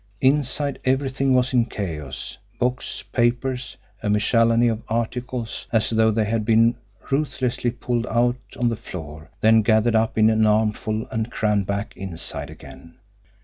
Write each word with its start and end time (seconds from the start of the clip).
Inside, 0.21 0.79
everything 0.83 1.35
was 1.35 1.53
in 1.53 1.65
chaos, 1.65 2.39
books, 2.57 3.03
papers, 3.11 3.77
a 4.01 4.09
miscellany 4.09 4.67
of 4.67 4.81
articles, 4.89 5.67
as 5.71 5.91
though 5.91 6.09
they 6.09 6.23
had 6.25 6.39
first 6.41 6.45
been 6.45 6.75
ruthlessly 7.11 7.69
pulled 7.69 8.07
out 8.07 8.39
on 8.59 8.69
the 8.69 8.75
floor, 8.75 9.29
then 9.41 9.61
gathered 9.61 9.95
up 9.95 10.17
in 10.17 10.31
an 10.31 10.47
armful 10.47 11.07
and 11.11 11.29
crammed 11.31 11.67
back 11.67 11.95
inside 11.95 12.49
again. 12.49 12.95